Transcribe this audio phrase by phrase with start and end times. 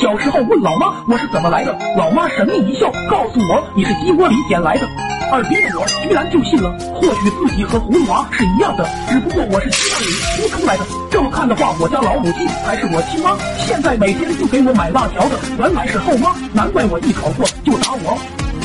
[0.00, 4.86] 小时候问老妈我是怎么来的，老妈神秘一笑，告诉我你是鸡窝里捡来的。
[5.32, 10.84] 二逼的我居然就信了，或许自己和葫芦娃是一样的，只不过我是鸡蛋里孵出来的。
[11.10, 13.36] 这么看的话，我家老母鸡才是我亲妈。
[13.58, 18.16] 现在每天就给我买辣条的，原来是后妈，难怪我一考过就打我。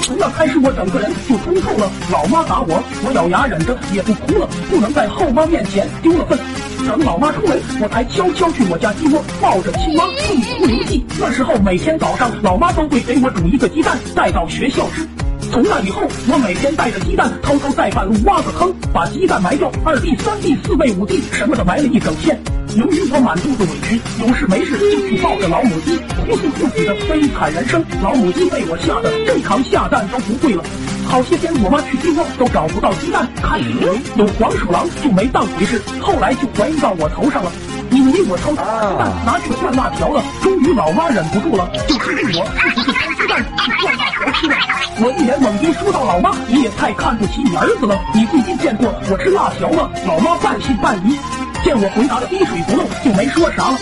[0.04, 1.90] 从那开始，我整个人就通透了。
[2.12, 6.38] 老妈打我，我咬牙忍着也不哭了，不能在后妈面前丢了份。
[6.88, 11.06] 等老妈出门，我才悄悄去我家鸡窝，抱着亲妈痛哭流涕。
[11.20, 15.08] 那时候每天早上，老妈都会给我煮一个鸡蛋带到学校吃。
[15.52, 22.40] 从那以后，我每天带着鸡蛋，偷偷在半路挖个坑，把鸡蛋埋掉，二弟、三弟、四弟、五弟什么的埋了一整天。
[22.76, 27.84] 由于我满肚子委屈，有事没事就去抱着老母鸡，哭诉自己的悲惨人生。
[28.02, 30.64] 老母鸡被我吓得正常下蛋都不会了。
[31.04, 35.82] 好些天，我妈去鸡窝都找不到鸡蛋，开始以为有黄鼠狼，就没当回事。
[36.02, 37.52] 后来就怀疑到我头上了，
[37.92, 40.24] 以为我偷鸡蛋拿去换辣条了。
[40.42, 44.56] 终于老妈忍不住了，就质问我是不是偷鸡蛋去换辣条吃的。
[45.02, 51.18] 我一脸懵逼说道：“老妈，你也太看不起你儿子了，你最近见过我吃辣条吗？”老妈半信半疑。
[51.64, 53.78] 见我回答的滴水不漏，就没说啥了。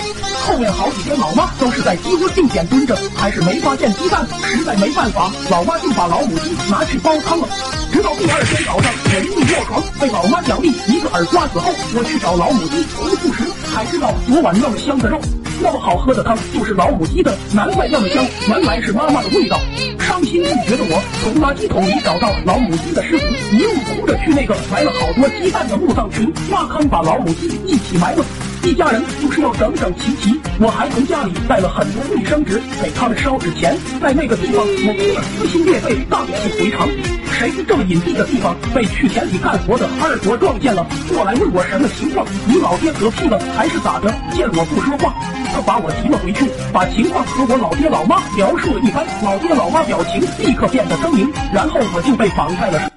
[0.45, 4.25] 后面好几天，老妈都是在鸡窝定点蹲着，还是没发现鸡蛋。
[4.43, 7.47] 实在没办法，老妈就把老母鸡拿去煲汤了。
[7.91, 15.19] 直到第二天早上，我一卧床，被老妈奖励一个耳刮子后，我去找老母鸡哭诉时，才知道昨晚那么香的肉，
[15.61, 19.59] 那么好喝的汤，就是老母鸡的，难怪那么香，原来是妈妈的味道。
[19.99, 28.25] 伤心欲绝的我，从垃圾桶里找到老母鸡的尸骨，一路哭着去那个埋了好多鸡蛋的墓葬群挖坑，把老母鸡一起埋了。
[28.63, 30.39] 一家人就是要整整齐齐。
[30.59, 34.41] 我还从家里带了很多卫生纸给他们烧纸钱，在那个。
[34.41, 36.87] 地方我哭得撕心裂肺，荡气回肠。
[37.31, 42.25] 谁知这么隐蔽的地方被去田里干活的二伯撞见了，过来问我什么情况？
[42.47, 44.11] 你老爹嗝屁了还是咋的？
[44.33, 45.13] 见我不说话，
[45.53, 49.05] 他把我提了回去，把情况和我老爹老妈描述了一番。
[49.23, 52.90] 老爹老妈表情立刻变得狰狞，然后我就被绑在了。